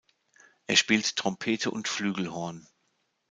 [0.65, 2.67] Er spielt Trompete und Flügelhorn.